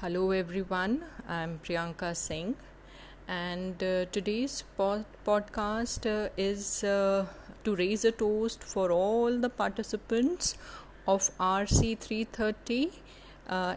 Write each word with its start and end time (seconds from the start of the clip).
Hello 0.00 0.30
everyone, 0.30 1.02
I'm 1.28 1.58
Priyanka 1.58 2.14
Singh, 2.14 2.54
and 3.26 3.82
uh, 3.82 4.04
today's 4.12 4.62
pod- 4.76 5.06
podcast 5.26 6.06
uh, 6.06 6.28
is 6.36 6.84
uh, 6.84 7.26
to 7.64 7.74
raise 7.74 8.04
a 8.04 8.12
toast 8.12 8.62
for 8.62 8.92
all 8.92 9.36
the 9.36 9.50
participants 9.50 10.56
of 11.08 11.28
RC330 11.40 12.92
HP 13.48 13.48
uh, 13.48 13.74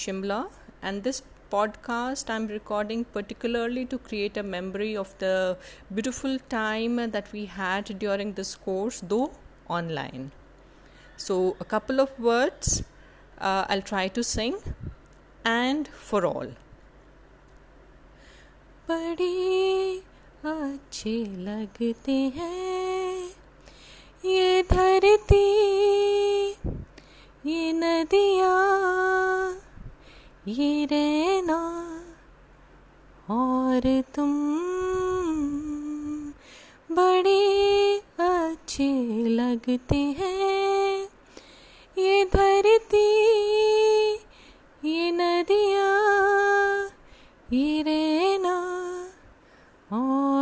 Shimla. 0.00 0.46
And 0.80 1.02
this 1.02 1.20
podcast 1.52 2.30
I'm 2.30 2.46
recording 2.46 3.04
particularly 3.04 3.84
to 3.84 3.98
create 3.98 4.38
a 4.38 4.42
memory 4.42 4.96
of 4.96 5.14
the 5.18 5.58
beautiful 5.94 6.38
time 6.48 6.96
that 7.10 7.30
we 7.30 7.44
had 7.44 7.98
during 7.98 8.32
this 8.32 8.54
course, 8.54 9.02
though 9.06 9.32
online. 9.68 10.30
So, 11.18 11.58
a 11.60 11.66
couple 11.66 12.00
of 12.00 12.18
words 12.18 12.84
uh, 13.40 13.66
I'll 13.68 13.82
try 13.82 14.08
to 14.08 14.24
sing 14.24 14.56
and 15.48 15.88
for 16.08 16.24
all. 16.26 16.50
बड़े 18.88 19.98
अच्छे 20.44 21.14
लगते 21.46 22.16
हैं 22.36 23.22
ये 24.24 24.62
धरती, 24.62 25.48
ये 27.46 27.72
नदिया, 27.72 28.54
ये 30.48 30.84
रहना 30.84 31.60
और 33.30 34.02
तुम 34.14 34.32
बड़े 36.96 37.98
अच्छे 38.20 38.90
लगते 39.28 40.02
हैं 40.20 41.08
ये 41.98 42.24
धरती 42.34 43.17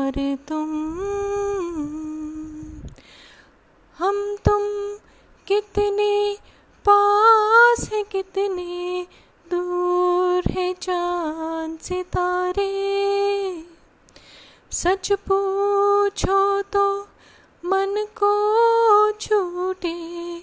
और 0.07 0.37
तुम। 0.49 0.71
हम 3.99 4.37
तुम 4.45 4.63
कितने 5.47 6.37
पास 6.89 7.89
है, 7.93 8.03
कितने 8.03 9.07
दूर 9.51 10.53
है 10.53 10.73
चाँद 10.73 11.79
सितारे। 11.79 12.71
सच 14.73 15.13
पूछो 15.13 16.63
तो 16.63 17.03
मन 17.65 18.07
को 18.23 18.33
छूटे, 19.11 20.39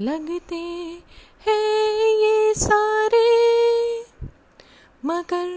लगते 0.00 0.62
हैं 1.46 2.08
ये 2.18 2.54
सारे। 2.54 3.30
मगर 5.04 5.54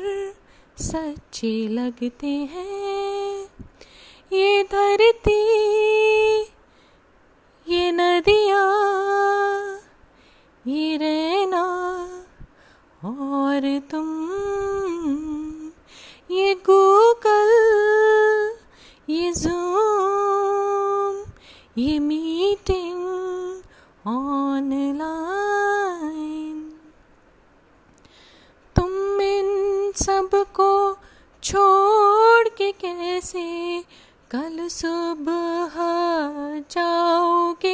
सच्चे 0.77 1.67
लगते 1.67 2.27
हैं 2.27 2.86
ये 4.33 4.63
धरती, 4.63 5.41
ये 7.67 7.91
नदिया, 7.91 8.63
ये 10.65 10.97
रहना 10.97 11.63
और 13.05 13.79
तुम, 13.91 14.07
ये 16.31 16.53
गूगल 16.53 17.51
ये 19.09 19.31
जूम, 19.33 21.15
ये 21.77 21.99
मीटिंग 21.99 23.03
ऑनलाइन। 24.07 25.37
तुम 28.75 29.21
इन 29.21 29.91
सबको 29.95 30.76
कैसे 33.27 33.79
कल 34.31 34.67
सुबह 34.71 35.73
जाओगे। 36.71 37.73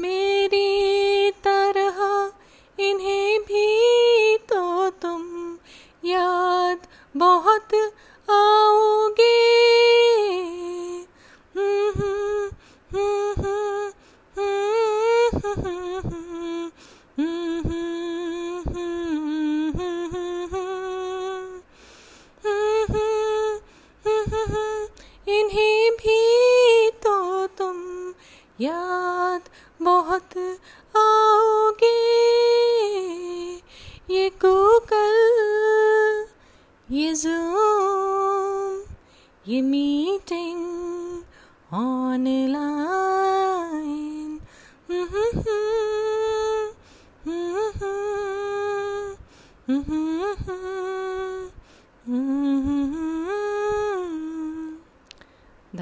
मेरी 0.00 1.30
तरह 1.46 1.98
इन्हें 2.82 3.38
भी 3.40 3.66
तो 4.48 4.90
तुम 4.90 5.22
याद 6.04 6.78
बहुत 7.16 7.74
आओगे 7.74 8.67
इन्हें 25.28 25.92
भी 25.92 26.20
तो 27.04 27.46
तुम 27.46 27.76
याद 28.60 29.42
बहुत 29.82 30.36
आओगे। 30.96 31.96
ये 34.10 34.28
गूगल 34.44 35.18
ये 36.90 37.14
जूम 37.14 38.78
ये 39.48 39.60
मीटिंग 39.62 40.62
ऑनलाइन। 41.72 42.78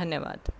धन्यवाद। 0.06 0.55